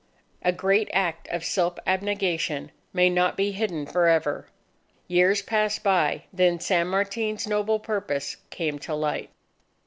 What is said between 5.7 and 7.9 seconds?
by, then San Martin's noble